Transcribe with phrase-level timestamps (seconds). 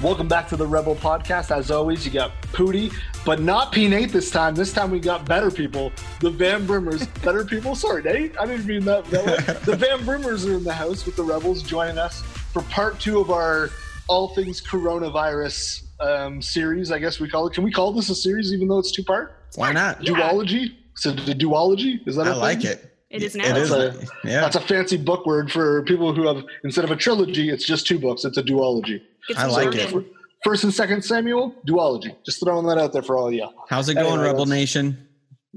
[0.00, 1.50] Welcome back to the Rebel Podcast.
[1.50, 2.92] As always, you got Pooty,
[3.24, 4.54] but not P Nate this time.
[4.54, 5.90] This time we got better people.
[6.20, 7.74] The Van Brimmers, better people.
[7.74, 8.38] Sorry, Nate.
[8.38, 9.04] I didn't mean that.
[9.06, 9.54] that way.
[9.64, 13.18] The Van Brimmers are in the house with the Rebels joining us for part two
[13.18, 13.70] of our
[14.06, 16.92] all things coronavirus um, series.
[16.92, 17.54] I guess we call it.
[17.54, 19.34] Can we call this a series, even though it's two part?
[19.56, 20.00] Why not?
[20.06, 20.12] Yeah.
[20.12, 20.76] Duology.
[20.94, 22.28] So the duology is that?
[22.28, 22.40] I a thing?
[22.40, 22.94] like it.
[23.10, 23.56] It is now.
[23.56, 23.70] is.
[23.70, 24.40] That's a, Yeah.
[24.42, 27.84] that's a fancy book word for people who have instead of a trilogy, it's just
[27.86, 28.24] two books.
[28.24, 29.02] It's a duology.
[29.28, 29.98] It's I like Morgan.
[30.00, 30.06] it.
[30.44, 32.14] First and Second Samuel, duology.
[32.24, 33.48] Just throwing that out there for all of you.
[33.68, 35.08] How's it going, Anyway, Rebel Nation?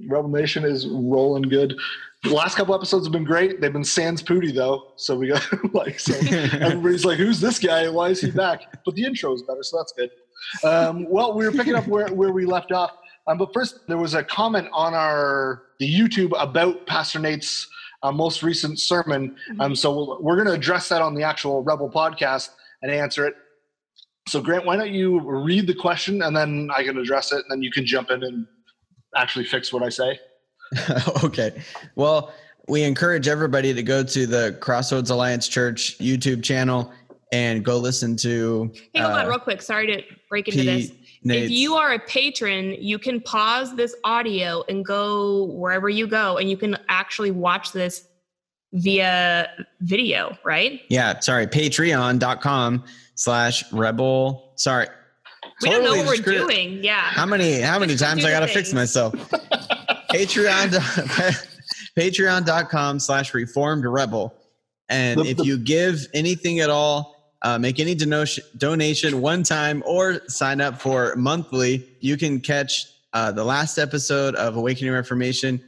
[0.07, 1.77] Rebel Nation is rolling good.
[2.23, 3.61] The last couple episodes have been great.
[3.61, 6.13] They've been sans pooty though, so we got like so
[6.59, 7.89] everybody's like, "Who's this guy?
[7.89, 10.09] Why is he back?" But the intro is better, so that's good.
[10.63, 12.91] Um, well, we were picking up where, where we left off,
[13.27, 17.67] um, but first there was a comment on our the YouTube about Pastor Nate's
[18.03, 19.35] uh, most recent sermon.
[19.59, 22.49] Um, so we'll, we're going to address that on the actual Rebel podcast
[22.81, 23.35] and answer it.
[24.27, 27.45] So Grant, why don't you read the question and then I can address it, and
[27.49, 28.45] then you can jump in and
[29.15, 30.19] actually fix what I say.
[31.23, 31.61] okay.
[31.95, 32.33] Well,
[32.67, 36.91] we encourage everybody to go to the Crossroads Alliance Church YouTube channel
[37.31, 38.71] and go listen to.
[38.93, 39.61] Hey, hold uh, on, real quick.
[39.61, 40.97] Sorry to break into Pete this.
[41.23, 46.07] Nate's- If you are a patron, you can pause this audio and go wherever you
[46.07, 48.07] go, and you can actually watch this
[48.73, 49.49] via
[49.81, 50.81] video, right?
[50.89, 52.83] yeah, sorry, patreon.com
[53.21, 54.51] slash rebel.
[54.55, 54.87] Sorry.
[55.61, 56.83] We don't know what we're doing.
[56.83, 56.99] Yeah.
[56.99, 59.13] How many how many Just times I gotta fix myself?
[60.11, 60.71] Patreon
[61.97, 64.33] patreon.com slash reformed rebel.
[64.89, 70.27] And if you give anything at all, uh, make any donation donation one time or
[70.27, 75.61] sign up for monthly, you can catch uh, the last episode of Awakening Reformation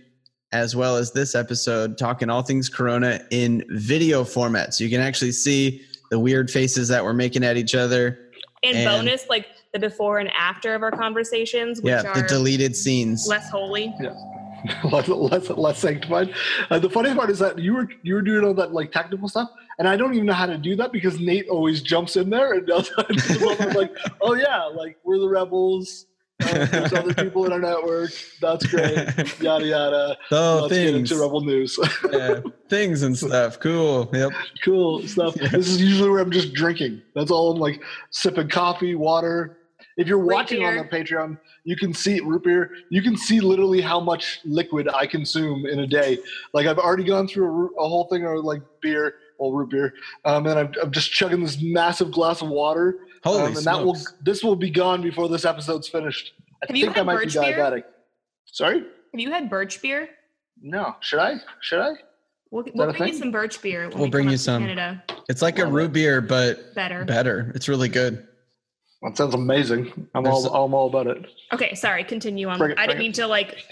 [0.52, 4.74] as well as this episode talking all things corona in video format.
[4.74, 5.82] So you can actually see
[6.14, 8.30] the weird faces that we're making at each other.
[8.62, 12.28] and, and- bonus, like the before and after of our conversations, which Yeah, are the
[12.28, 13.26] deleted scenes.
[13.28, 13.92] less holy.
[14.92, 16.32] less, less, less sanctified.
[16.70, 19.28] Uh, the funny part is that you were you were doing all that like technical
[19.28, 22.30] stuff, and I don't even know how to do that because Nate always jumps in
[22.30, 22.92] there and does.
[23.76, 26.06] Like, oh yeah, like we're the rebels.
[26.44, 28.12] There's other people in our network.
[28.42, 28.96] That's great.
[29.42, 30.18] Yada yada.
[30.32, 31.12] Oh, Let's get things.
[31.12, 31.80] into rebel news.
[32.12, 33.60] yeah, things and stuff.
[33.60, 34.10] Cool.
[34.14, 34.32] Yep.
[34.64, 35.36] cool stuff.
[35.36, 37.02] This is usually where I'm just drinking.
[37.16, 39.58] That's all I'm like sipping coffee, water.
[39.98, 42.72] If you're Root watching on the Patreon, you can see root beer.
[42.90, 46.18] You can see literally how much liquid I consume in a day.
[46.54, 49.94] Like I've already gone through a, a whole thing of like beer, well root beer,
[50.26, 53.02] um, and I'm, I'm just chugging this massive glass of water.
[53.24, 54.14] Holy um, and that will smokes.
[54.22, 56.34] this will be gone before this episode's finished.
[56.62, 57.58] I Have you think I had might be birch beer?
[57.58, 57.84] diabetic.
[58.46, 58.80] Sorry?
[58.80, 60.10] Have you had birch beer?
[60.62, 60.96] No.
[61.00, 61.36] Should I?
[61.62, 61.94] Should I?
[62.52, 63.88] We'll, we'll a bring you some birch beer.
[63.90, 64.62] When We'll we bring come you up some.
[64.64, 65.04] Canada.
[65.30, 65.94] It's like a root it.
[65.94, 67.04] beer, but Better.
[67.06, 67.52] better.
[67.56, 68.28] It's really good.
[69.02, 70.08] That sounds amazing.
[70.14, 71.26] I'm There's- all I'm all about it.
[71.52, 72.04] Okay, sorry.
[72.04, 72.58] Continue on.
[72.58, 73.04] Bring it, I didn't it.
[73.04, 73.66] mean to like.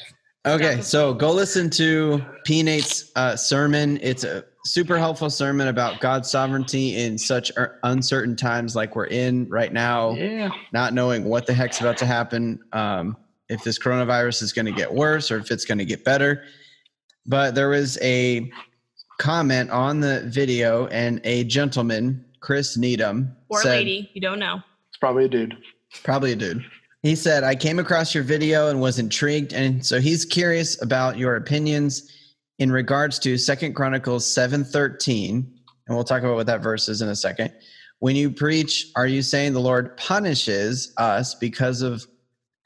[0.46, 2.64] Okay, so go listen to P.
[2.64, 4.00] Nate's uh, sermon.
[4.02, 9.08] It's a super helpful sermon about God's sovereignty in such er- uncertain times like we're
[9.08, 10.50] in right now, Yeah.
[10.72, 13.18] not knowing what the heck's about to happen, um,
[13.50, 16.44] if this coronavirus is going to get worse or if it's going to get better.
[17.26, 18.50] But there was a
[19.20, 24.62] comment on the video, and a gentleman, Chris Needham, Or said, lady, you don't know.
[24.90, 25.56] It's probably a dude.
[26.04, 26.64] Probably a dude.
[27.04, 29.54] He said, I came across your video and was intrigued.
[29.54, 32.12] And so he's curious about your opinions
[32.62, 35.52] in regards to Second Chronicles 7:13.
[35.88, 37.52] And we'll talk about what that verse is in a second.
[37.98, 42.06] When you preach, are you saying the Lord punishes us because of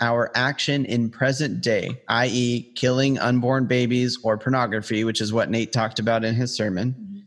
[0.01, 5.71] our action in present day, i.e., killing unborn babies or pornography, which is what Nate
[5.71, 6.91] talked about in his sermon?
[6.91, 7.19] Mm-hmm.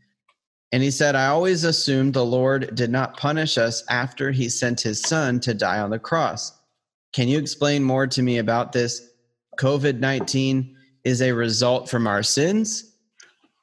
[0.73, 4.83] And he said, I always assumed the Lord did not punish us after he sent
[4.83, 6.53] his son to die on the cross.
[7.15, 9.09] Can you explain more to me about this?
[9.59, 12.93] COVID 19 is a result from our sins.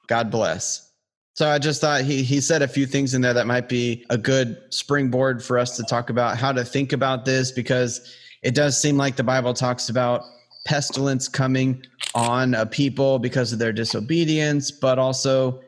[0.08, 0.92] God bless.
[1.34, 4.06] So I just thought he, he said a few things in there that might be
[4.10, 8.56] a good springboard for us to talk about how to think about this because it
[8.56, 10.24] does seem like the Bible talks about
[10.66, 11.84] pestilence coming
[12.14, 15.62] on a people because of their disobedience, but also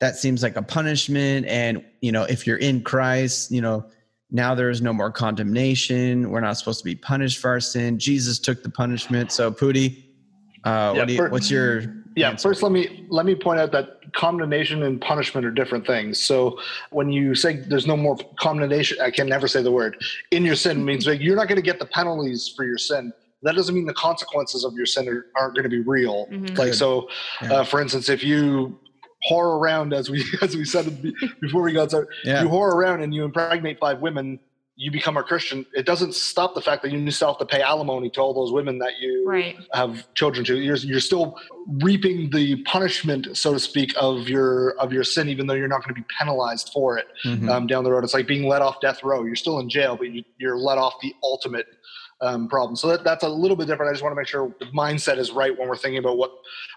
[0.00, 1.46] that seems like a punishment.
[1.46, 3.84] And, you know, if you're in Christ, you know,
[4.30, 6.30] now there is no more condemnation.
[6.30, 7.98] We're not supposed to be punished for our sin.
[7.98, 9.32] Jesus took the punishment.
[9.32, 10.09] So, Pooty,
[10.64, 11.82] uh, Yeah, what do you, for- what's your
[12.16, 12.48] Yeah, answer?
[12.48, 16.20] first let me let me point out that condemnation and punishment are different things.
[16.20, 16.58] So
[16.90, 19.96] when you say there's no more condemnation, I can never say the word
[20.30, 23.12] in your sin means like you're not going to get the penalties for your sin.
[23.42, 26.26] That doesn't mean the consequences of your sin are, aren't going to be real.
[26.26, 26.48] Mhm.
[26.58, 26.74] Like Good.
[26.74, 27.08] so,
[27.40, 27.52] Yeah.
[27.54, 28.78] uh, for instance, if you
[29.30, 31.00] whore around as we as we said
[31.40, 32.42] before we got started, Yeah.
[32.42, 34.40] you whore around and you impregnate five women,
[34.80, 35.66] you become a Christian.
[35.74, 38.50] It doesn't stop the fact that you still have to pay alimony to all those
[38.50, 39.54] women that you Right.
[39.74, 40.58] have children to.
[40.58, 41.36] You're, you're still
[41.82, 45.84] reaping the punishment, so to speak, of your of your sin, even though you're not
[45.84, 47.50] going to be penalized for it Mhm.
[47.50, 48.04] um, down the road.
[48.04, 49.22] It's like being let off death row.
[49.24, 51.66] You're still in jail, but you, you're let off the ultimate
[52.22, 52.76] um, problem.
[52.76, 53.90] So that, that's a little bit different.
[53.90, 56.30] I just want to make sure the mindset is right when we're thinking about what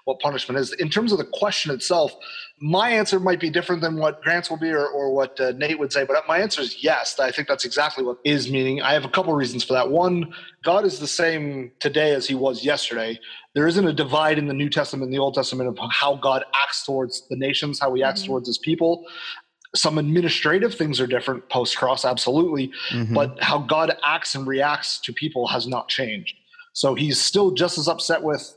[0.06, 0.74] what punishment is.
[0.74, 2.14] In terms of the question itself,
[2.60, 5.80] my answer might be different than what Grant's will be or, or what uh, Nate
[5.80, 7.20] would say, but my answer is yes.
[7.20, 8.82] I think that's exactly what is meaning.
[8.82, 9.90] I have a couple reasons for that.
[9.90, 13.18] One, God is the same today as he was yesterday.
[13.56, 16.44] There isn't a divide in the New Testament and the Old Testament of how God
[16.64, 18.28] acts towards the nations, how he acts Mhm.
[18.28, 19.06] towards his people.
[19.76, 23.14] Some administrative things are different post cross, absolutely Mhm.
[23.14, 26.36] but how God acts and reacts to people has not changed.
[26.74, 28.56] So he's still just as upset with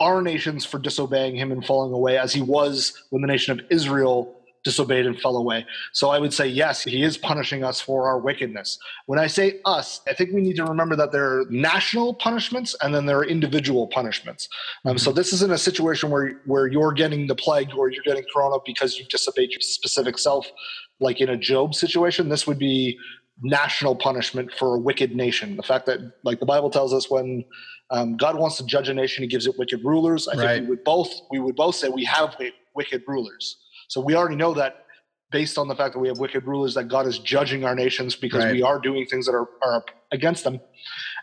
[0.00, 3.64] our nations for disobeying him and falling away as he was when the nation of
[3.70, 4.34] Israel
[4.64, 5.64] disobeyed and fell away.
[5.92, 8.78] So I would say, yes, he is punishing us for our wickedness.
[9.06, 12.74] When I say us, I think we need to remember that there are national punishments
[12.82, 14.48] and then there are individual punishments.
[14.84, 18.24] Um, so this isn't a situation where, where you're getting the plague or you're getting
[18.34, 20.50] corona because you've disobeyed your specific self,
[20.98, 22.28] like in a Job situation.
[22.28, 22.98] This would be
[23.42, 25.56] national punishment for a wicked nation.
[25.56, 27.44] The fact that, like the Bible tells us, when
[27.90, 30.26] um, God wants to judge a nation, He gives it wicked rulers.
[30.28, 30.46] I Right.
[30.46, 32.36] think we would both we would both say we have
[32.74, 33.56] wicked rulers.
[33.88, 34.84] So we already know that
[35.30, 38.14] based on the fact that we have wicked rulers, that God is judging our nations
[38.14, 38.52] because Right.
[38.52, 40.60] we are doing things that are, are against them.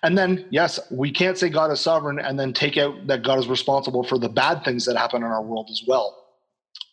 [0.03, 3.39] And then, yes, we can't say God is sovereign and then take out that God
[3.39, 6.17] is responsible for the bad things that happen in our world as well.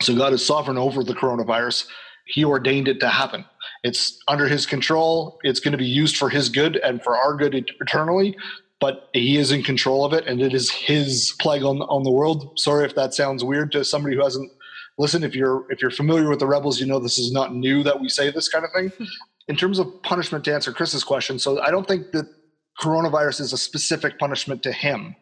[0.03, 1.89] So God is sovereign over the coronavirus.
[2.27, 3.45] He ordained it to happen.
[3.83, 5.39] It's under his control.
[5.43, 8.37] It's going to be used for his good and for our good eternally.
[8.81, 12.13] But he is in control of it, and it is his plague on on the
[12.13, 12.61] world.
[12.61, 14.53] Sorry if that sounds weird to somebody who hasn't
[14.99, 15.25] listened.
[15.25, 18.01] If you're if you're familiar with the rebels, you know this is not new that
[18.01, 18.93] we say this kind of thing.
[19.49, 22.29] In terms of punishment, to answer Chris's question, so I don't think that
[22.83, 25.17] coronavirus is a specific punishment to him.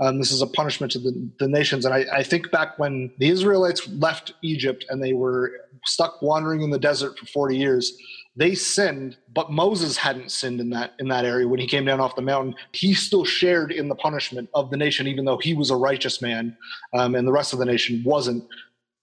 [0.00, 1.86] Um, this is a punishment to the, the nations.
[1.86, 5.52] And I, I think back when the Israelites left Egypt and they were
[5.86, 7.96] stuck wandering in the desert for 40 years,
[8.36, 12.00] they sinned, but Moses hadn't sinned in that in that area when he came down
[12.00, 12.54] off the mountain.
[12.72, 16.22] He still shared in the punishment of the nation, even though he was a righteous
[16.22, 16.56] man,
[16.94, 18.44] um, and the rest of the nation wasn't.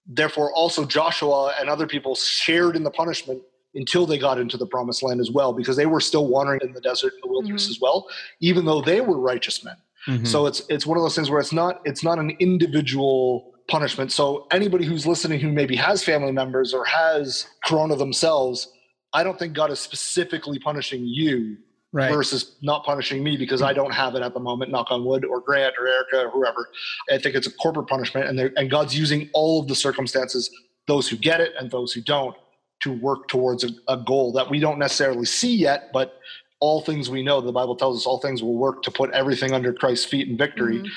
[0.08, 3.42] Therefore, also Joshua and other people shared in the punishment
[3.74, 6.72] until they got into the promised land as well, because they were still wandering in
[6.72, 7.70] the desert and the wilderness Mhm.
[7.70, 8.06] as well,
[8.40, 9.76] even though they were righteous men.
[10.06, 10.26] Mhm.
[10.26, 14.10] So it's it's one of those things where it's not it's not an individual punishment.
[14.10, 18.68] So anybody who's listening who maybe has family members or has corona themselves,
[19.12, 21.58] I don't think God is specifically punishing you
[21.92, 22.12] right.
[22.12, 25.24] versus not punishing me because I don't have it at the moment, knock on wood,
[25.24, 26.68] or Grant or Erica or whoever.
[27.10, 30.50] I think it's a corporate punishment and and God's using all of the circumstances,
[30.86, 32.36] those who get it and those who don't,
[32.80, 36.20] to work towards a, a goal that we don't necessarily see yet, but
[36.60, 39.52] all things we know, the Bible tells us all things will work to put everything
[39.52, 40.80] under Christ's feet in victory.
[40.80, 40.88] Mhm.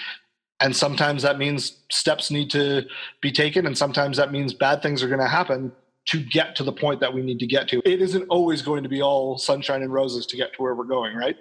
[0.60, 2.86] And sometimes that means steps need to
[3.20, 5.72] be taken, and sometimes that means bad things are going to happen
[6.08, 7.82] to get to the point that we need to get to.
[7.86, 10.84] It isn't always going to be all sunshine and roses to get to where we're
[10.84, 11.38] going, right?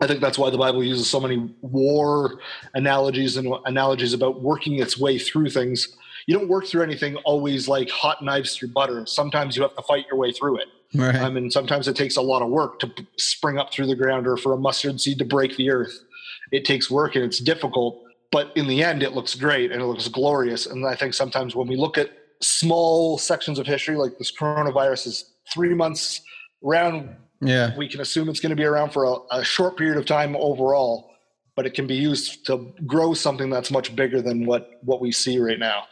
[0.00, 2.40] I think that's why the Bible uses so many war
[2.74, 5.96] analogies and analogies about working its way through things.
[6.26, 9.06] You don't work through anything always like hot knives through butter.
[9.06, 10.68] Sometimes you have to fight your way through it.
[10.94, 11.14] Right.
[11.14, 14.26] I mean, sometimes it takes a lot of work to spring up through the ground
[14.26, 15.98] or for a mustard seed to break the earth.
[16.52, 19.86] It takes work and it's difficult, but in the end, it looks great and it
[19.86, 20.66] looks glorious.
[20.66, 22.10] And I think sometimes when we look at
[22.42, 26.20] small sections of history, like this coronavirus is three months
[26.64, 27.76] around, yeah.
[27.76, 30.36] we can assume it's going to be around for a, a short period of time
[30.36, 31.10] overall,
[31.54, 35.12] but it can be used to grow something that's much bigger than what, what we
[35.12, 35.84] see right now.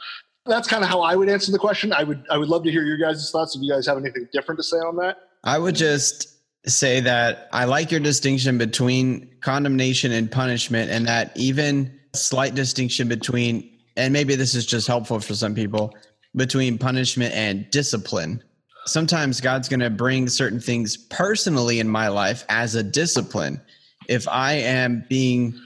[0.47, 1.93] That's kind of how I would answer the question.
[1.93, 4.29] I would I would love to hear your guys' thoughts if you guys have anything
[4.31, 5.17] different to say on that.
[5.43, 6.37] I would just
[6.67, 13.09] say that I like your distinction between condemnation and punishment, and that even slight distinction
[13.09, 15.95] between, and maybe this is just helpful for some people,
[16.37, 18.43] between punishment and discipline.
[18.87, 23.61] Sometimes God's going to bring certain things personally in my life as a discipline.
[24.09, 25.59] If I am being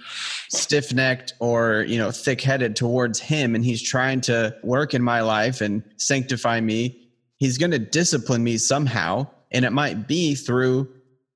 [0.51, 5.03] stiff necked or, you know, thick headed towards Him and He's trying to work in
[5.03, 7.09] my life and sanctify me,
[7.39, 9.27] He's going to discipline me somehow.
[9.51, 10.89] And it might be through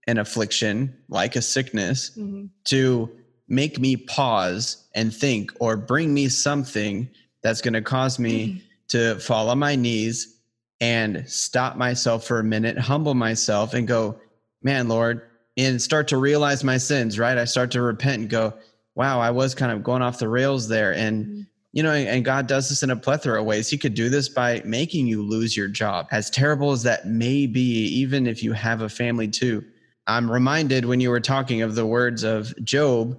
[0.07, 2.51] an affliction like a sickness Mhm.
[2.67, 3.11] to
[3.49, 7.09] make me pause and think or bring me something
[7.43, 8.63] that's going to cause me
[8.93, 10.39] to fall on my knees
[10.81, 14.19] and stop myself for a minute, humble myself, and go,
[14.63, 15.23] man, Lord,
[15.57, 17.39] and start to realize my sins, right?
[17.39, 18.55] I start to repent and go,
[18.95, 20.93] wow, I was kind of going off the rails there.
[20.93, 21.41] And, mm-hmm.
[21.73, 23.69] you know, and God does this in a plethora of ways.
[23.69, 27.47] He could do this by making you lose your job, as terrible as that may
[27.47, 29.65] be, even if you have a family too.
[30.07, 33.19] I'm reminded when you were talking of the words of Job,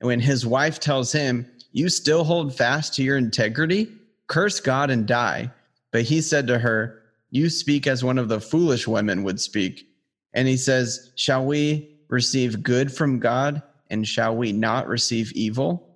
[0.00, 3.88] when his wife tells him, You still hold fast to your integrity?
[4.32, 5.52] Curse God and die.
[5.90, 9.86] But he said to her, You speak as one of the foolish women would speak.
[10.32, 15.86] And he says, Shall we receive good from God and shall we not receive evil?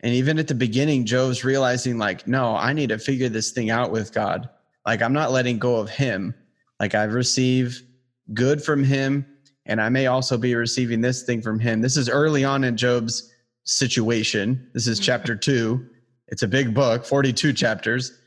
[0.00, 3.68] And even at the beginning, Job's realizing, like, no, I need to figure this thing
[3.68, 4.48] out with God.
[4.86, 6.34] Like, I'm not letting go of him.
[6.80, 7.82] Like, I receive
[8.32, 9.26] good from him,
[9.66, 11.82] and I may also be receiving this thing from him.
[11.82, 13.30] This is early on in Job's
[13.64, 14.70] situation.
[14.72, 15.04] This is mm-hmm.
[15.04, 15.86] chapter two.
[16.28, 18.18] It's a big book, 42 chapters.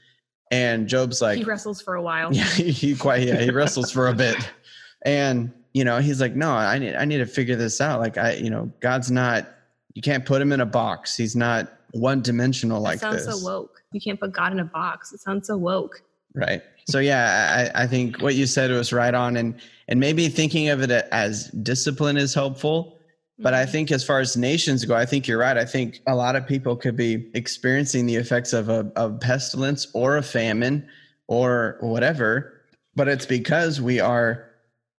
[0.51, 2.33] And Job's like, he wrestles for a while.
[2.33, 4.37] yeah, he, quite yeah, he wrestles for a bit.
[5.03, 7.99] And you know, he's like, no, I need I need to figure this out.
[7.99, 9.47] Like I, you know, God's not
[9.93, 11.17] you can't put him in a box.
[11.17, 13.41] He's not one dimensional like that sounds this.
[13.41, 13.81] so woke.
[13.91, 15.13] You can't put God in a box.
[15.13, 16.01] It sounds so woke.
[16.35, 16.61] Right.
[16.87, 19.55] So yeah, I, I think what you said was right on, and
[19.87, 22.94] and maybe thinking of it as discipline is helpful.
[23.37, 23.71] But I mm-hmm.
[23.71, 25.57] think as far as nations go, I think you're right.
[25.57, 29.87] I think a lot of people could be experiencing the effects of a of pestilence
[29.93, 30.87] or a famine
[31.27, 32.53] or whatever,
[32.95, 34.49] but it's because we are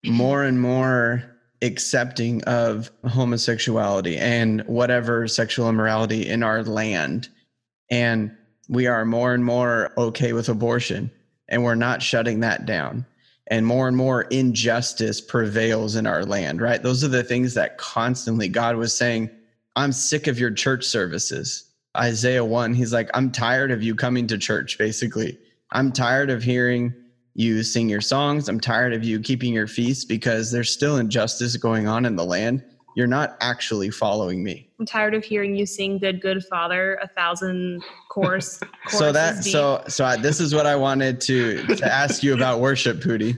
[0.05, 1.23] more and more
[1.63, 7.29] accepting of homosexuality and whatever sexual immorality in our land.
[7.91, 8.37] And
[8.69, 11.11] we are more and more okay with abortion
[11.49, 13.07] and we're not shutting that down
[13.49, 16.83] and more and more injustice prevails in our land right?
[16.83, 19.31] Those are the things that constantly god was saying
[19.77, 21.71] i'm sick of your church services.
[21.97, 25.39] Isaiah 1 he's like i'm tired of you coming to church basically.
[25.73, 26.95] I'm tired of hearing
[27.35, 28.49] you sing your songs.
[28.49, 32.25] I'm tired of you keeping your feasts because there's still injustice going on in the
[32.25, 32.65] land
[32.97, 37.07] you're not actually following me I'm tired of hearing you sing "Good Good Father" a
[37.07, 38.61] thousand chorus.
[38.89, 39.53] so that deep.
[39.53, 43.37] so so I, this is what i wanted to to ask you about worship pooty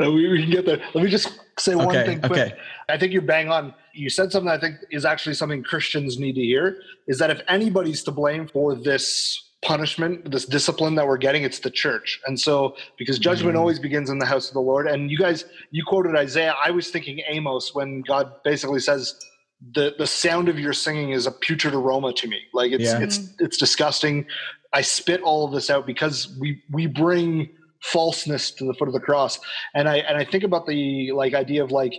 [0.00, 0.80] Uh, we, we can get there.
[0.94, 2.32] Let me just say one thing quick.
[2.32, 2.52] okay.
[2.88, 3.74] I think you're bang on.
[3.92, 7.40] You said something I think is actually something Christians need to hear is that if
[7.48, 12.20] anybody's to blame for this punishment, this discipline that we're getting, it's the church.
[12.26, 13.60] And so, because judgment Mm-hmm.
[13.60, 16.54] always begins in the house of the Lord, and you guys, you quoted Isaiah.
[16.64, 19.18] I was thinking Amos when God basically says,
[19.72, 22.40] the, the sound of your singing is a putrid aroma to me.
[22.54, 23.00] Like it's, Yeah.
[23.00, 24.26] it's, it's disgusting.
[24.72, 27.50] I spit all of this out because we, we bring
[27.82, 29.40] falseness to the foot of the cross
[29.74, 31.94] and i and i think about the like idea of like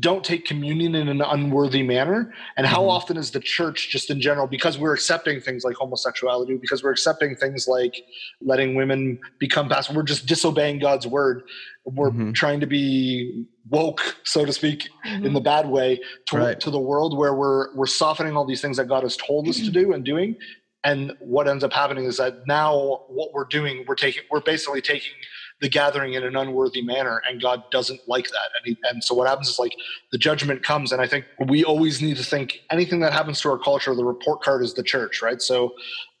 [0.00, 2.90] don't take communion in an unworthy manner and how Mhm.
[2.90, 6.90] often is the church just in general because we're accepting things like homosexuality because we're
[6.92, 7.96] accepting things like
[8.40, 11.42] letting women become pastors we're just disobeying god's word
[11.84, 12.34] we're Mhm.
[12.34, 15.24] trying to be woke so to speak Mhm.
[15.26, 16.60] in the bad way to, Right.
[16.60, 19.56] to the world where we're we're softening all these things that god has told us
[19.56, 20.36] to do and doing
[20.84, 24.82] and what ends up happening is that now what we're doing we're taking we're basically
[24.82, 25.12] taking
[25.60, 28.50] the gathering in an unworthy manner and god doesn't like that.
[28.56, 29.74] And, he, and so what happens is like
[30.12, 33.50] the judgment comes and i think we always need to think anything that happens to
[33.50, 35.40] our culture the report card is the church right?
[35.42, 35.74] So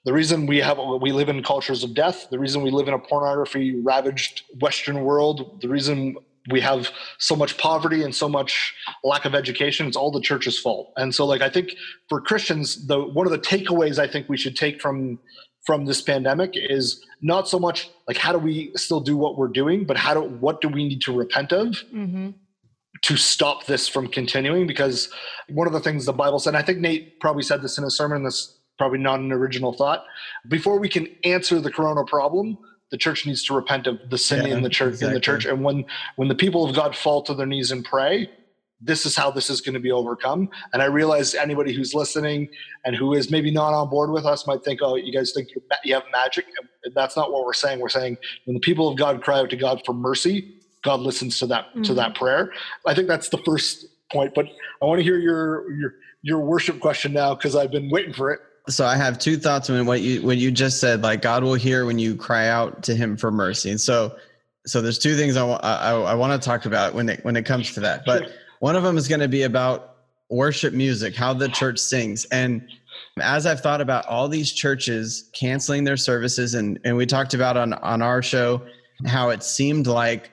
[0.04, 2.94] the reason we have we live in cultures of death the reason we live in
[2.94, 6.16] a pornography ravaged western world the reason
[6.50, 10.58] we have so much poverty and so much lack of education it's all the church's
[10.58, 10.92] fault.
[10.96, 11.72] And so like i think
[12.08, 15.18] for christians the one of the takeaways i think we should take from
[15.68, 19.54] from this pandemic is not so much like how do we still do what we're
[19.62, 22.32] doing but how do what do we need to repent of Mhm.
[23.02, 24.66] to stop this from continuing?
[24.66, 25.10] Because
[25.60, 27.84] one of the things the bible said and i think nate probably said this in
[27.84, 28.38] a sermon this
[28.78, 30.00] probably not an original thought
[30.56, 32.56] before we can answer the corona problem
[32.90, 35.44] the church needs to repent of the sin Yeah, in the church in the church.
[35.44, 35.84] And when
[36.16, 38.14] when the people of god fall to their knees and pray
[38.80, 40.48] this is how this is going to be overcome.
[40.72, 42.48] And I realize anybody who's listening
[42.84, 45.48] and who is maybe not on board with us might think, oh, you guys think
[45.54, 46.46] you're, you have magic.
[46.84, 47.80] And that's not what we're saying.
[47.80, 51.38] We're saying when the people of God cry out to God for mercy, God listens
[51.40, 51.82] to that mm-hmm.
[51.82, 52.52] to that prayer.
[52.86, 54.34] I think that's the first point.
[54.34, 54.46] But
[54.80, 58.30] I want to hear your your your worship question now because I've been waiting for
[58.30, 58.40] it.
[58.68, 61.02] So I have two thoughts on what you what you just said.
[61.02, 63.70] Like God will hear when you cry out to Him for mercy.
[63.70, 64.16] And so
[64.66, 67.44] so there's two things I, I, I want to talk about when it when it
[67.44, 68.04] comes to that.
[68.04, 69.96] But one of them is going to be about
[70.30, 72.24] worship music, how the church sings.
[72.26, 72.66] And
[73.20, 77.56] as I've thought about all these churches canceling their services, and, and we talked about
[77.56, 78.62] on, on our show
[79.06, 80.30] how it seemed like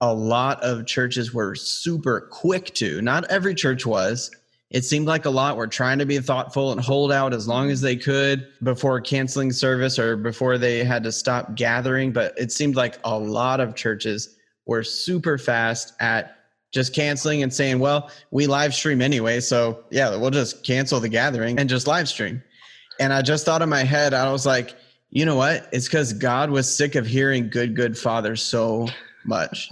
[0.00, 4.30] a lot of churches were super quick to, not every church was.
[4.70, 7.70] It seemed like a lot were trying to be thoughtful and hold out as long
[7.70, 12.12] as they could before canceling service or before they had to stop gathering.
[12.12, 16.37] But it seemed like a lot of churches were super fast at
[16.70, 19.40] just canceling and saying, well, we live stream anyway.
[19.40, 22.42] So yeah, we'll just cancel the gathering and just live stream.
[23.00, 24.74] And I just thought in my head, I was like,
[25.10, 25.68] you know what?
[25.72, 28.88] It's because God was sick of hearing good, good father so
[29.24, 29.70] much.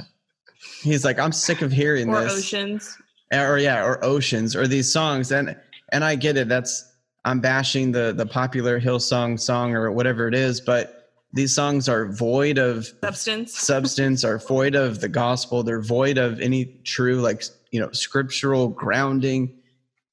[0.82, 2.32] He's like, I'm sick of hearing or this.
[2.32, 2.96] oceans.
[3.32, 5.32] Eh, or yeah, or oceans or these songs.
[5.32, 5.56] And
[5.92, 6.48] and I get it.
[6.48, 6.92] That's
[7.24, 10.95] I'm bashing the the popular Hillsong song or whatever it is, but
[11.36, 13.56] these songs are void of substance.
[13.58, 15.62] substance are void of the gospel.
[15.62, 19.54] They're void of any true like you know scriptural grounding.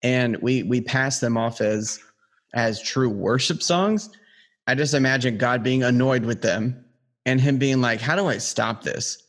[0.03, 1.99] And we we pass them off as
[2.53, 4.09] as true worship songs.
[4.67, 6.83] I just imagine god being annoyed with them
[7.25, 9.23] and him being like how do i stop this?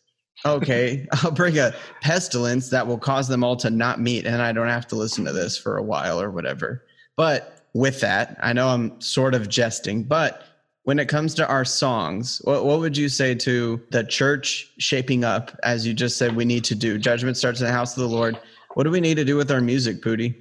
[0.45, 1.73] Okay i'll bring a
[2.03, 5.25] pestilence that will cause them all to not meet and i don't have to listen
[5.25, 6.85] to this for a while or whatever.
[7.17, 10.54] But with that i know i'm sort of jesting but
[10.85, 15.25] when it comes to our songs, what, what would you say to the church shaping
[15.25, 16.99] up, as you just said we need to do?
[16.99, 18.39] Judgment starts in the house of the Lord.
[18.75, 20.35] What do we need to do with our music, Pooty?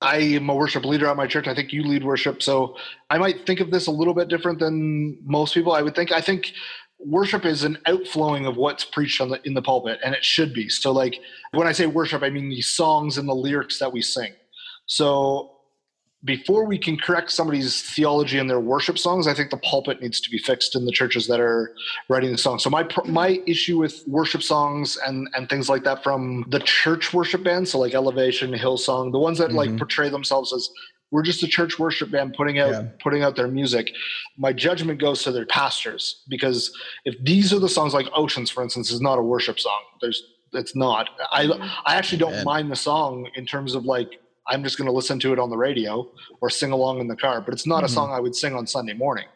[0.00, 1.46] I am a worship leader at my church.
[1.46, 2.42] I think you lead worship.
[2.42, 2.76] So
[3.08, 5.72] I might think of this a little bit different than most people.
[5.72, 6.12] I would think.
[6.12, 6.52] I think
[6.98, 10.68] worship is an outflowing of what's preached the, in the pulpit, and it should be.
[10.68, 11.20] So, like
[11.52, 14.32] when I say worship, I mean the songs and the lyrics that we sing.
[14.86, 15.53] So
[16.24, 20.20] before we can correct somebody's theology in their worship songs, I think the pulpit needs
[20.22, 21.74] to be fixed in the churches that are
[22.08, 22.62] writing the songs.
[22.62, 27.12] So my my issue with worship songs and and things like that from the church
[27.12, 29.56] worship bands, so like Elevation, Hillsong, the ones that mm-hmm.
[29.56, 30.70] like portray themselves as
[31.10, 32.88] we're just a church worship band putting out yeah.
[33.02, 33.90] putting out their music.
[34.38, 36.72] My judgment goes to their pastors because
[37.04, 39.80] if these are the songs like Oceans, for instance, is not a worship song.
[40.00, 40.22] There's
[40.54, 41.10] it's not.
[41.32, 41.62] I mm-hmm.
[41.84, 45.18] I actually don't mind the song in terms of like I'm just going to listen
[45.20, 47.40] to it on the radio or sing along in the car.
[47.40, 47.86] But it's not mm-hmm.
[47.86, 49.26] a song I would sing on Sunday morning.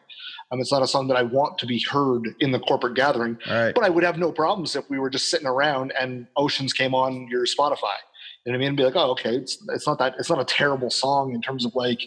[0.51, 3.37] Um, it's not a song that I want to be heard in the corporate gathering.
[3.47, 3.73] Right.
[3.73, 6.95] But I would have no problems if we were just sitting around and Oceans came
[6.95, 7.97] on your Spotify
[8.45, 8.67] you know what I mean?
[8.69, 11.41] And Be like, oh, okay, it's it's not that it's not a terrible song in
[11.41, 12.01] terms of like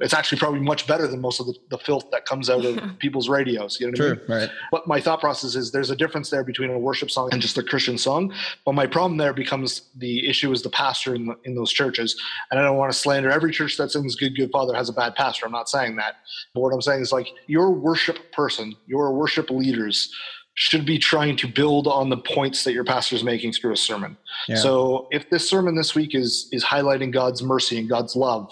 [0.00, 2.80] it's actually probably much better than most of the, the filth that comes out of
[2.98, 3.78] people's radios.
[3.78, 4.40] You know what True, I mean?
[4.40, 4.50] Right.
[4.72, 7.56] But my thought process is there's a difference there between a worship song and just
[7.56, 8.34] a Christian song.
[8.64, 12.20] But my problem there becomes the issue is the pastor in the, in those churches.
[12.50, 14.92] And I don't want to slander every church that sings Good Good Father has a
[14.92, 15.46] bad pastor.
[15.46, 16.16] I'm not saying that.
[16.52, 20.12] But what I'm saying is like your worship person, your worship leaders
[20.56, 23.76] should be trying to build on the points that your pastor is making through a
[23.76, 24.16] sermon.
[24.48, 24.56] Yeah.
[24.56, 28.50] So if this sermon this week is is highlighting God's mercy and God's love,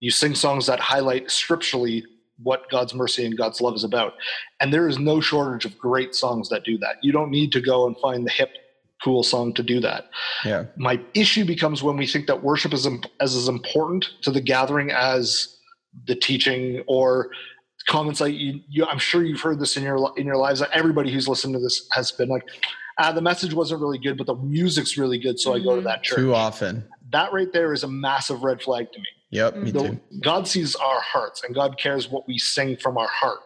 [0.00, 2.04] you sing songs that highlight scripturally
[2.42, 4.14] what God's mercy and God's love is about.
[4.60, 6.96] And there is no shortage of great songs that do that.
[7.02, 8.50] You don't need to go and find the hip
[9.02, 10.10] cool song to do that.
[10.44, 10.66] Yeah.
[10.76, 12.86] My issue becomes when we think that worship is
[13.20, 15.56] as as important to the gathering as
[16.06, 17.30] the teaching or
[17.82, 20.62] comments like you, you, I'm sure you've heard this in your in your lives.
[20.72, 22.44] Everybody who's listened to this has been like,
[22.98, 25.76] ah, the message wasn't really good, but the music's really good, so I go to
[25.76, 25.84] mm-hmm.
[25.86, 26.18] that church.
[26.18, 26.84] Too often.
[27.10, 29.06] That right there is a massive red flag to me.
[29.30, 30.00] Yep, me too.
[30.20, 33.40] God sees our hearts, and God cares what we sing from our heart.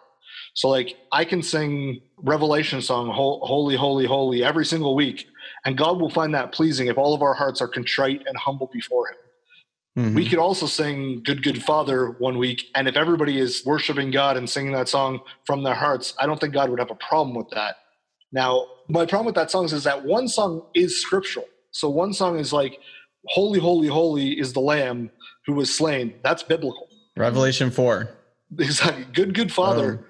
[0.54, 5.26] So, like, I can sing Revelation song, "Holy, Holy, Holy" every single week,
[5.64, 8.70] and God will find that pleasing if all of our hearts are contrite and humble
[8.72, 9.16] before Him.
[9.96, 10.14] Mm-hmm.
[10.14, 12.70] We could also sing Good Good Father one week.
[12.74, 16.38] And if everybody is worshiping God and singing that song from their hearts, I don't
[16.38, 17.76] think God would have a problem with that.
[18.30, 21.46] Now, my problem with that song is that one song is scriptural.
[21.70, 22.78] So one song is like,
[23.28, 25.10] Holy, Holy, Holy is the Lamb
[25.46, 26.14] who was slain.
[26.22, 26.88] That's biblical.
[27.16, 28.10] Revelation 4.
[28.60, 29.04] Exactly.
[29.12, 29.98] Good, good Father.
[30.00, 30.06] Oh.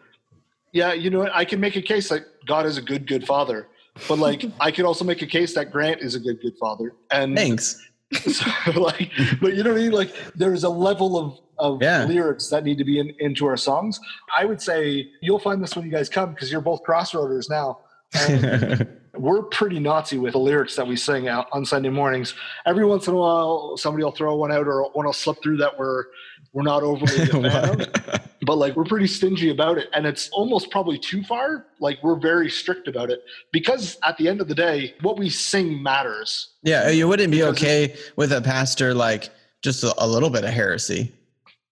[0.71, 1.35] Yeah, you know what?
[1.35, 3.67] I can make a case that God is a good, good Father.
[4.09, 6.93] But like, I could also make a case that Grant is a good, good Father.
[7.11, 7.83] And thanks
[8.15, 9.93] so, like, but you know what I mean?
[9.93, 12.05] Like, there's a level of of yeah.
[12.05, 13.99] lyrics that need to be in, into our songs.
[14.37, 17.79] I would say you'll find this when you guys come because you're both crossroaders now.
[19.15, 22.35] we're pretty Nazi with the lyrics that we sing out on Sunday mornings.
[22.67, 25.59] Every once in a while, somebody will throw one out or one will slip through
[25.59, 26.05] that we're
[26.53, 28.21] we're not overly a fan of.
[28.43, 31.67] But like we're pretty stingy about it, and it's almost probably too far.
[31.81, 35.29] Like we're very strict about it because at the end of the day, what we
[35.29, 36.51] sing matters.
[36.63, 39.31] Yeah, you wouldn't be Because- okay with a pastor like
[39.63, 41.13] just a, a little bit of heresy.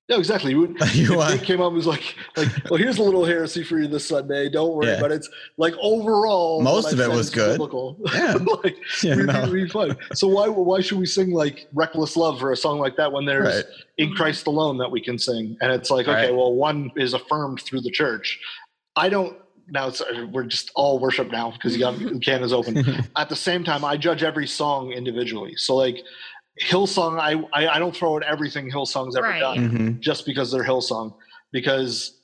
[0.08, 0.50] Yeah, exactly.
[0.50, 3.64] You You if they came up and was like, like, well, here's a little heresy
[3.64, 4.50] for you this Sunday.
[4.50, 5.00] Don't worry, Yeah.
[5.00, 7.52] but it's like overall, Most of it was good.
[7.54, 7.96] biblical.
[8.12, 8.34] Yeah.
[8.64, 9.50] like Yeah, no.
[9.50, 9.72] we'd.
[10.14, 13.24] So why why should we sing like "Reckless Love" for a song like that when
[13.24, 13.64] there's Right.
[13.96, 15.56] "In Christ Alone" that we can sing?
[15.62, 16.34] And it's like, okay, Right.
[16.34, 18.38] well, one is affirmed through the church.
[18.96, 19.38] I don't.
[19.68, 22.84] Now it's we're just all worship now because you got the can is open.
[23.16, 25.54] At the same time, I judge every song individually.
[25.56, 25.96] So like
[26.62, 29.40] Hillsong, I I, I don't throw at everything Hillsong's ever Right.
[29.40, 30.00] done Mhm.
[30.00, 31.14] just because they're Hillsong.
[31.52, 32.20] Because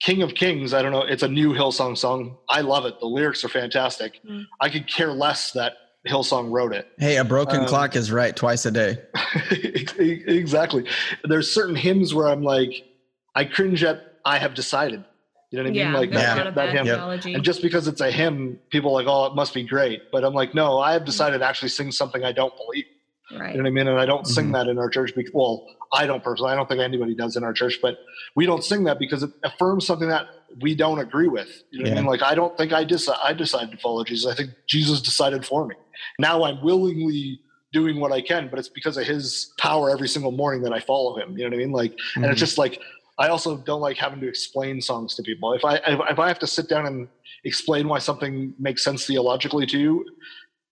[0.00, 2.36] King of Kings, I don't know, it's a new Hillsong song.
[2.48, 3.00] I love it.
[3.00, 4.20] The lyrics are fantastic.
[4.28, 4.46] Mm.
[4.60, 5.76] I could care less that
[6.08, 6.88] Hillsong wrote it.
[6.98, 8.98] Hey, a broken Um, clock is right twice a day.
[9.98, 10.84] exactly.
[11.24, 12.84] There's certain hymns where I'm like,
[13.34, 15.04] I cringe at I have decided.
[15.50, 15.92] You know what I Yeah, mean?
[15.94, 16.34] Like there's Yeah.
[16.34, 16.84] a lot that bad hymn.
[16.86, 17.34] theology.
[17.34, 20.10] And just because it's a hymn, people are like, oh, it must be great.
[20.12, 22.84] But I'm like, no, I have decided to actually sing something I don't believe.
[23.36, 23.50] Right.
[23.54, 23.88] You know what I mean?
[23.88, 24.52] And I don't sing Mhm.
[24.52, 25.12] that in our church.
[25.14, 26.52] Because, well, I don't personally.
[26.52, 27.78] I don't think anybody does in our church.
[27.82, 27.98] But
[28.36, 30.26] we don't sing that because it affirms something that
[30.62, 31.48] we don't agree with.
[31.70, 32.06] You know what I mean?
[32.10, 34.30] Like I don't think I deci- I decided to follow Jesus.
[34.30, 35.74] I think Jesus decided for me.
[36.18, 37.40] Now I'm willingly
[37.72, 40.80] doing what I can, but it's because of His power every single morning that I
[40.80, 41.36] follow Him.
[41.36, 41.72] You know what I mean?
[41.72, 42.30] Like, and Mhm.
[42.30, 42.80] it's just like
[43.18, 45.52] I also don't like having to explain songs to people.
[45.52, 47.08] If I if, if I have to sit down and
[47.44, 50.04] explain why something makes sense theologically to you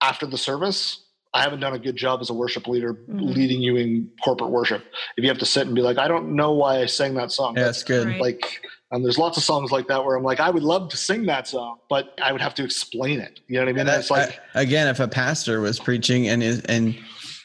[0.01, 1.06] after the service,
[1.37, 3.35] I haven't done a good job as a worship leader Mhm.
[3.37, 4.83] leading you in corporate worship.
[5.17, 7.31] If you have to sit and be like, I don't know why I sang that
[7.31, 7.57] song.
[7.57, 8.07] Yeah, that's good.
[8.07, 8.21] Right.
[8.21, 10.97] like and there's lots of songs like that where I'm like, I would love to
[10.97, 13.41] sing that song, but I would have to explain it.
[13.49, 13.81] You know what I mean?
[13.81, 16.97] And And that- it's like I- again, if a pastor was preaching and is and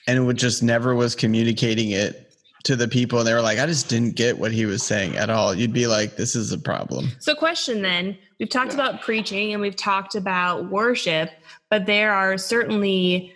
[0.07, 2.31] and would just never was communicating it
[2.63, 5.17] to the people, and they were like, I just didn't get what he was saying
[5.17, 5.53] at all.
[5.55, 7.11] You'd be like, this is a problem.
[7.19, 11.31] So, question then we've talked about preaching and we've talked about worship,
[11.71, 13.33] but there are certainly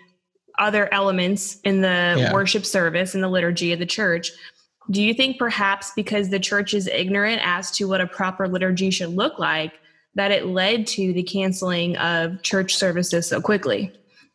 [0.57, 2.33] other elements in the Yeah.
[2.33, 4.31] worship service and the liturgy of the church.
[4.91, 8.91] Do you think perhaps because the church is ignorant as to what a proper liturgy
[8.91, 9.73] should look like,
[10.13, 13.91] that it led to the canceling of church services so quickly?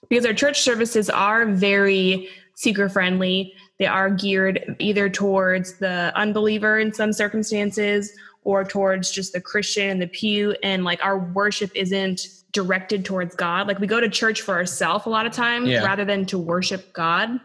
[0.08, 3.54] Because our church services are very seeker friendly.
[3.78, 9.88] They are geared either towards the unbeliever in some circumstances or towards just the Christian
[9.88, 10.56] in the pew.
[10.62, 13.66] And like our worship isn't directed towards God.
[13.68, 15.84] Like we go to church for ourselves a lot of time Yeah.
[15.84, 17.40] rather than to worship God.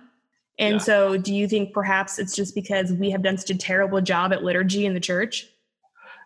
[0.57, 0.79] And Yeah.
[0.79, 4.31] so, do you think perhaps it's just because we have done such a terrible job
[4.31, 5.47] at liturgy in the church?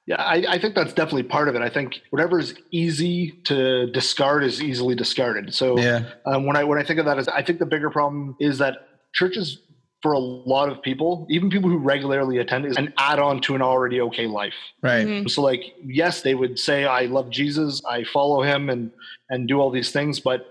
[0.05, 1.61] Yeah, I, I think that's definitely part of it.
[1.61, 5.53] I think whatever is easy to discard is easily discarded.
[5.53, 6.03] So Yeah.
[6.25, 8.57] um, when I when I think of that, is I think the bigger problem is
[8.59, 9.59] that churches,
[10.01, 13.61] for a lot of people, even people who regularly attend, is an add-on to an
[13.61, 14.53] already okay life.
[14.81, 15.05] Right.
[15.05, 15.29] Mhm.
[15.29, 18.91] So like, yes, they would say, "I love Jesus, I follow Him," and
[19.29, 20.47] and do all these things, but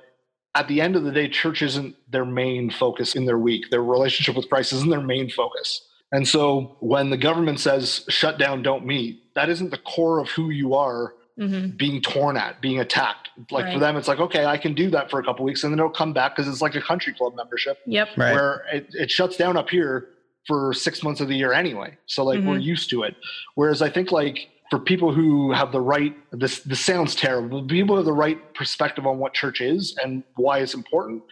[0.55, 3.71] at the end of the day, church isn't their main focus in their week.
[3.71, 5.83] Their relationship with Christ isn't their main focus.
[6.11, 10.29] And so when the government says shut down, don't meet, that isn't the core of
[10.31, 13.29] who you are hmm being torn at, being attacked.
[13.53, 15.73] Like for them, it's like, okay, I can do that for a couple weeks and
[15.73, 18.09] then it'll come back because it's like a country club membership Yep.
[18.17, 18.33] Right.
[18.33, 20.09] where it, it shuts down up here
[20.47, 21.97] for six months of the year anyway.
[22.07, 23.15] So like we're used to it.
[23.55, 27.95] Whereas I think like for people who have the right this this sounds terrible, people
[27.95, 31.23] who have the right perspective on what church is and why it's important.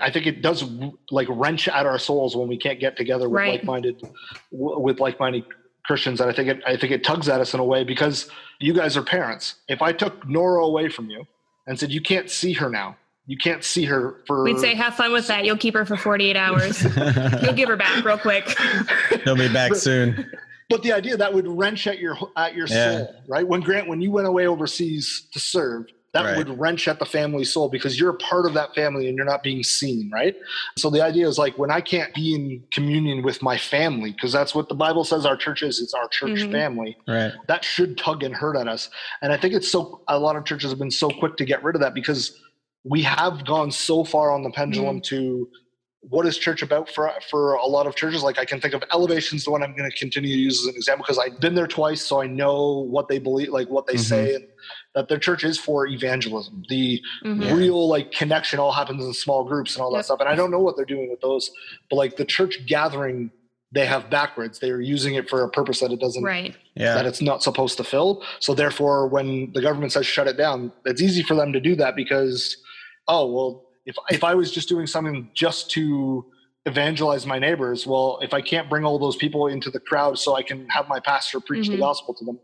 [0.00, 0.64] I think it does
[1.12, 3.50] like wrench at our souls when we can't get together with Right.
[3.52, 4.02] like-minded
[4.50, 5.44] with like-minded
[5.84, 8.28] Christians, and I think it I think it tugs at us in a way because
[8.58, 9.56] you guys are parents.
[9.68, 11.26] If I took Nora away from you
[11.66, 14.94] and said you can't see her now, you can't see her for We'd say, have
[14.94, 15.44] fun with that.
[15.44, 16.82] You'll keep her for 48 hours.
[17.42, 18.48] You'll give her back real quick.
[19.24, 20.30] He'll be back soon.
[20.70, 22.98] But the idea that would wrench at your at your Yeah.
[22.98, 23.46] soul, right?
[23.46, 26.36] When Grant, when you went away overseas to serve, that Right.
[26.36, 29.26] would wrench at the family soul because you're a part of that family and you're
[29.26, 30.36] not being seen, right?
[30.78, 34.32] So the idea is like when I can't be in communion with my family, because
[34.32, 36.52] that's what the Bible says our church is, it's our church Mhm.
[36.52, 36.96] family.
[37.08, 37.32] Right.
[37.48, 38.90] That should tug and hurt at us.
[39.22, 41.64] And I think it's so a lot of churches have been so quick to get
[41.64, 42.40] rid of that because
[42.84, 45.48] we have gone so far on the pendulum to
[46.10, 48.82] what is church about for for a lot of churches like i can think of
[48.92, 51.54] elevations the one i'm going to continue to use as an example because i've been
[51.54, 54.00] there twice so i know what they believe like what they Mhm.
[54.00, 54.44] say and
[54.94, 57.56] that their church is for evangelism the Mhm.
[57.56, 60.50] real like connection all happens in small groups and all that stuff and i don't
[60.50, 61.50] know what they're doing with those
[61.88, 63.30] but like the church gathering
[63.72, 66.54] they have backwards they're using it for a purpose that it doesn't Right.
[66.76, 66.94] Yeah.
[66.94, 68.22] that it's not supposed to fill.
[68.38, 71.74] So therefore, when the government says shut it down, it's easy for them to do
[71.76, 72.56] that because
[73.08, 76.24] oh well, if if I was just doing something just to
[76.66, 80.34] evangelize my neighbors, well, if I can't bring all those people into the crowd so
[80.34, 81.80] I can have my pastor preach the Mhm.
[81.80, 82.38] gospel to them,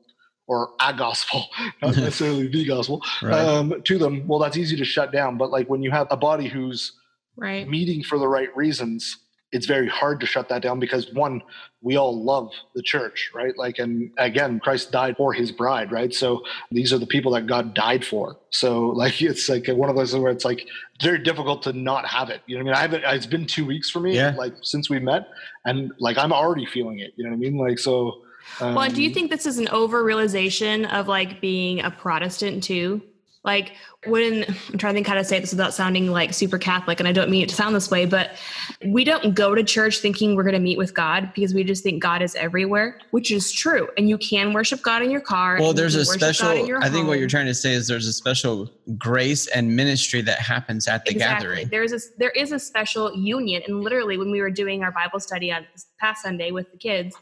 [0.46, 1.46] or a gospel,
[1.82, 3.40] not necessarily the gospel, Right.
[3.40, 5.38] um, to them, well, that's easy to shut down.
[5.38, 6.92] But like when you have a body who's
[7.36, 7.66] Right.
[7.66, 9.16] meeting for the right reasons,
[9.52, 11.42] it's very hard to shut that down because one,
[11.82, 13.56] we all love the church, right?
[13.58, 16.14] Like, and again, Christ died for his bride, right?
[16.14, 18.36] So these are the people that God died for.
[18.50, 20.66] So like, it's like one of those where it's like
[21.02, 22.42] very difficult to not have it.
[22.46, 22.94] You know what I mean?
[22.94, 24.34] I haven't, it's been two weeks for me, Yeah.
[24.36, 25.28] like since we met
[25.64, 27.56] and like, I'm already feeling it, you know what I mean?
[27.56, 28.22] Like, so.
[28.60, 32.62] Um, Well, do you think this is an over realization of like being a Protestant
[32.62, 33.02] too?
[33.42, 33.72] Like
[34.06, 37.08] when I'm trying to think how to say this without sounding like super Catholic, and
[37.08, 38.36] I don't mean it to sound this way, but
[38.84, 41.82] we don't go to church thinking we're going to meet with God because we just
[41.82, 43.88] think God is everywhere, which is true.
[43.96, 45.56] And you can worship God in your car.
[45.58, 46.82] Well, there's a worship God in special.
[46.82, 50.38] I think what you're trying to say is there's a special grace and ministry that
[50.38, 51.68] happens at the gathering.
[51.70, 55.18] There's a there is a special union, and literally when we were doing our Bible
[55.18, 57.16] study on this past Sunday with the kids,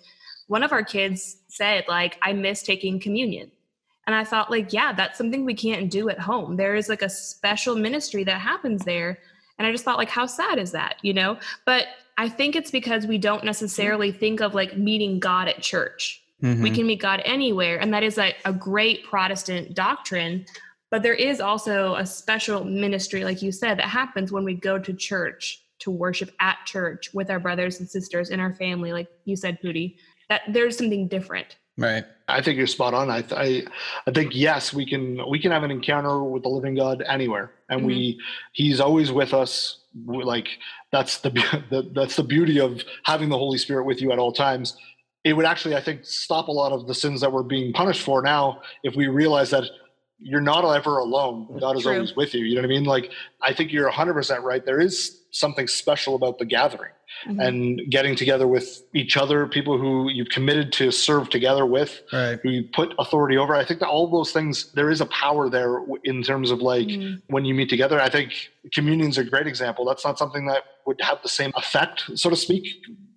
[0.48, 3.52] one of our kids said like, "I miss taking communion,"
[4.08, 6.56] and I thought like, yeah, that's something we can't do at home.
[6.56, 9.18] There is like a special ministry that happens there,
[9.58, 11.38] and I just thought like, how sad is that, you know?
[11.66, 16.22] But I think it's because we don't necessarily think of like meeting God at church
[16.40, 16.74] we Mhm.
[16.74, 17.78] can meet God anywhere.
[17.80, 20.46] And that is like a great Protestant doctrine.
[20.90, 24.78] But there is also a special ministry, like you said, that happens when we go
[24.78, 29.08] to church to worship at church with our brothers and sisters in our family, like
[29.24, 29.96] you said, Pooty,
[30.28, 31.57] that there's something different.
[31.78, 32.04] Right.
[32.26, 33.08] I think you're spot on.
[33.08, 33.62] I, I,
[34.06, 37.52] I think yes, we can we can have an encounter with the living God anywhere,
[37.70, 38.20] and we mm-hmm.
[38.52, 39.78] He's always with us.
[40.04, 40.48] We- Like
[40.92, 41.30] that's the,
[41.70, 44.76] the that's the beauty of having the Holy Spirit with you at all times.
[45.24, 48.02] It would actually, I think, stop a lot of the sins that we're being punished
[48.02, 49.64] for now if we realize that
[50.18, 51.58] you're not ever alone.
[51.60, 51.94] God is True.
[51.94, 52.44] always with you.
[52.44, 52.84] You know what I mean?
[52.84, 54.64] Like I think you're 100 percent right.
[54.64, 56.92] There is something special about the gathering
[57.26, 57.46] Mhm.
[57.46, 62.38] and getting together with each other, people who you've committed to serve together with Right.
[62.42, 63.54] who you put authority over.
[63.54, 66.86] I think that all those things, there is a power there in terms of like
[66.88, 67.22] Mhm.
[67.28, 68.00] when you meet together.
[68.00, 69.84] I think communion's are a great example.
[69.84, 72.66] That's not something that would have the same effect, so to speak,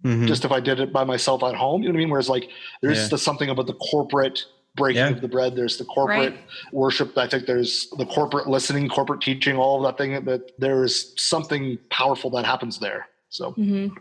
[0.04, 0.28] Mhm.
[0.28, 1.82] just if I did it by myself at home.
[1.84, 2.10] You know what I mean?
[2.10, 2.50] Whereas like
[2.82, 3.08] there's Yeah.
[3.10, 5.10] the something about the corporate breaking Yeah.
[5.10, 5.56] of the bread.
[5.56, 6.40] There's the corporate Right.
[6.72, 7.18] worship.
[7.18, 10.24] I think there's the corporate listening, corporate teaching, all of that thing.
[10.26, 13.08] That there is something powerful that happens there.
[13.30, 13.92] So Mhm.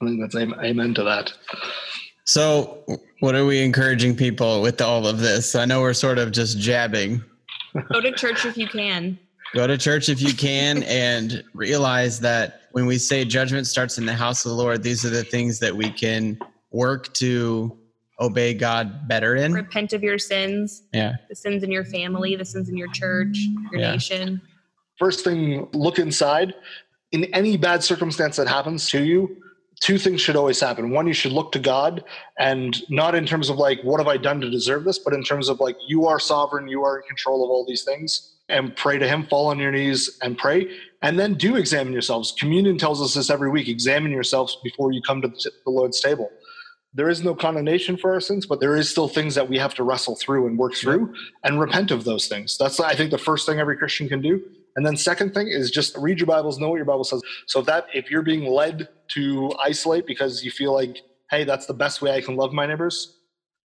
[0.00, 1.32] I think that's amen to that.
[2.24, 2.78] So,
[3.20, 5.54] what are we encouraging people with all of this?
[5.54, 7.22] I know we're sort of just jabbing.
[7.92, 9.18] Go to church if you can.
[9.52, 14.06] Go to church if you can and realize that when we say judgment starts in
[14.06, 16.38] the house of the Lord, these are the things that we can
[16.70, 17.76] work to
[18.20, 19.52] obey God better in.
[19.52, 21.14] Repent of your sins, Yeah.
[21.28, 23.38] the sins in your family, the sins in your church,
[23.72, 23.92] your Yeah.
[23.92, 24.40] nation.
[24.98, 26.54] first thing look inside
[27.12, 29.34] in any bad circumstance that happens to you
[29.80, 32.04] two things should always happen one you should look to god
[32.38, 35.22] and not in terms of like what have i done to deserve this but in
[35.22, 38.76] terms of like you are sovereign you are in control of all these things and
[38.76, 40.68] pray to him fall on your knees and pray
[41.00, 45.00] and then do examine yourselves communion tells us this every week examine yourselves before you
[45.00, 46.30] come to the lord's table
[46.92, 49.74] there is no condemnation for our sins, but there is still things that we have
[49.74, 52.56] to wrestle through and work through and repent of those things.
[52.58, 54.42] That's I think the first thing every Christian can do.
[54.76, 57.22] And then second thing is just read your Bibles, know what your Bible says.
[57.46, 60.98] So that if you're being led to isolate because you feel like,
[61.30, 63.16] hey, that's the best way I can love my neighbors,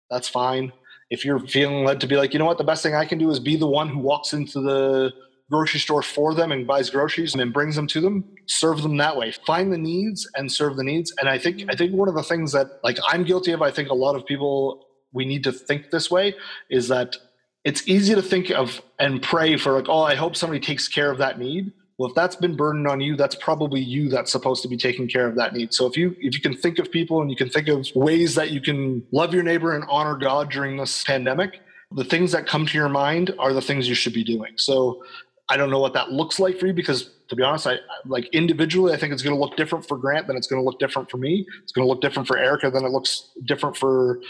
[0.10, 0.72] that's fine.
[1.10, 3.18] If you're feeling led to be like, you know what, the best thing I can
[3.18, 5.12] do is be the one who walks into the
[5.52, 8.98] grocery store for them and buys groceries and then brings them to them serve them
[8.98, 9.32] that way.
[9.46, 11.14] Find the needs and serve the needs.
[11.20, 13.72] And i think i think one of the things that like i'm guilty of i
[13.72, 16.36] think a lot of people we need to think this way
[16.70, 17.18] is that
[17.64, 21.12] it's easy to think of and pray for like oh i hope somebody takes care
[21.12, 21.72] of that need.
[21.98, 25.08] Well if that's been burdened on you that's probably you that's supposed to be taking
[25.08, 25.74] care of that need.
[25.74, 28.36] So if you if you can think of people and you can think of ways
[28.36, 31.60] that you can love your neighbor and honor god during this pandemic
[31.94, 34.54] the things that come to your mind are the things you should be doing.
[34.56, 35.04] So
[35.52, 38.26] I don't know what that looks like for you because, to be honest, I like
[38.28, 40.80] individually, I think it's going to look different for Grant than it's going to look
[40.80, 41.46] different for me.
[41.62, 44.22] It's going to look different for Erica than it looks different for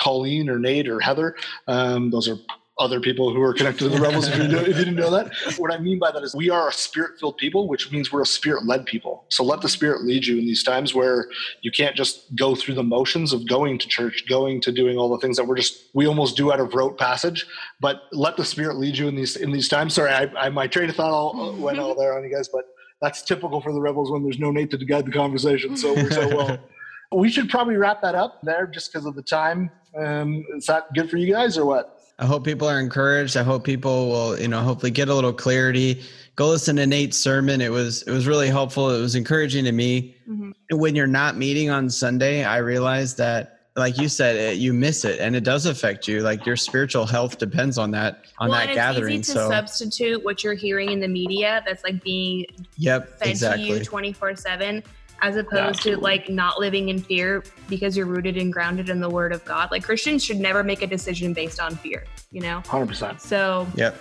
[0.00, 1.34] Colleen or Nate or Heather.
[1.66, 2.36] Um, those are
[2.78, 4.28] other people who are connected to the rebels.
[4.28, 6.48] if, you know, if you didn't know that, what I mean by that is we
[6.50, 9.24] are a spirit-filled people, which means we're a spirit-led people.
[9.28, 11.28] So let the spirit lead you in these times where
[11.62, 15.08] you can't just go through the motions of going to church, going to doing all
[15.08, 17.46] the things that we're just we almost do out of rote passage.
[17.80, 19.94] But let the spirit lead you in these in these times.
[19.94, 22.48] Sorry, I, I my train of thought all uh, went all there on you guys,
[22.48, 22.64] but
[23.00, 25.76] that's typical for the rebels when there's no Nate to guide the conversation.
[25.76, 26.58] So we're so well.
[27.10, 29.70] We should probably wrap that up there just because of the time.
[29.96, 31.97] Um, is that good for you guys or what?
[32.18, 33.36] I hope people are encouraged.
[33.36, 36.02] I hope people will, you know, hopefully get a little clarity.
[36.34, 37.60] Go listen to Nate's sermon.
[37.60, 38.90] It was it was really helpful.
[38.90, 40.16] It was encouraging to me.
[40.28, 40.52] Mhm.
[40.72, 45.04] When you're not meeting on Sunday, I realized that like you said, it, you miss
[45.04, 46.20] it and it does affect you.
[46.20, 49.22] Like your spiritual health depends on that on well, that gathering.
[49.22, 52.44] To So substitute what you're hearing in the media that's like being
[52.76, 53.78] yep, fed to exactly.
[53.78, 54.82] you 24 7
[55.20, 59.10] as opposed to like not living in fear because you're rooted and grounded in the
[59.10, 62.60] word of god like christians should never make a decision based on fear you know
[62.66, 63.20] 100%.
[63.20, 63.92] so yeah,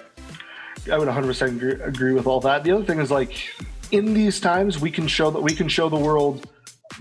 [0.91, 2.63] I would 100% agree, agree with all that.
[2.63, 3.33] The other thing is like
[3.91, 6.47] in these times we can show that we can show the world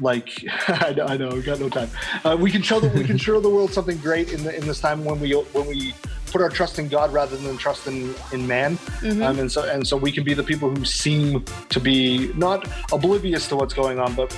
[0.01, 1.91] like I know, I know we got no time.
[2.25, 4.67] Uh, we can show that we can show the world something great in the, in
[4.67, 5.95] this time when we when we
[6.27, 8.79] put our trust in God rather than trust in in man.
[9.03, 12.69] Um, and so and so we can be the people who seem to be not
[12.93, 14.37] oblivious to what's going on, but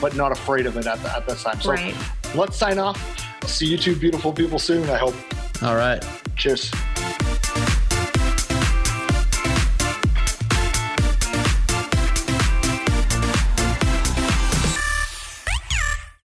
[0.00, 1.60] but not afraid of it at, the, at this time.
[1.60, 1.94] So Right.
[2.34, 2.98] let's sign off.
[3.46, 4.88] See you two beautiful people soon.
[4.90, 5.14] I hope.
[5.62, 6.02] All right.
[6.36, 6.70] Cheers.